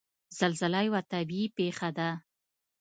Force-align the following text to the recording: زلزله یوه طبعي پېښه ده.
زلزله 0.39 0.79
یوه 0.87 1.01
طبعي 1.11 1.43
پېښه 1.57 1.89
ده. 1.97 2.09